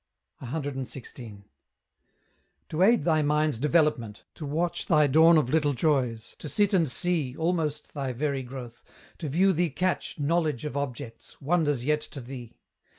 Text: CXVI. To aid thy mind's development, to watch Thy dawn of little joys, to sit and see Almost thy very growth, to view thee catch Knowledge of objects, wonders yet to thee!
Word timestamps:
CXVI. 0.41 1.43
To 2.69 2.81
aid 2.81 3.03
thy 3.05 3.21
mind's 3.21 3.59
development, 3.59 4.23
to 4.33 4.47
watch 4.47 4.87
Thy 4.87 5.05
dawn 5.05 5.37
of 5.37 5.51
little 5.51 5.73
joys, 5.73 6.35
to 6.39 6.49
sit 6.49 6.73
and 6.73 6.89
see 6.89 7.35
Almost 7.37 7.93
thy 7.93 8.11
very 8.11 8.41
growth, 8.41 8.81
to 9.19 9.29
view 9.29 9.53
thee 9.53 9.69
catch 9.69 10.17
Knowledge 10.17 10.65
of 10.65 10.75
objects, 10.75 11.39
wonders 11.39 11.85
yet 11.85 12.01
to 12.01 12.19
thee! 12.19 12.57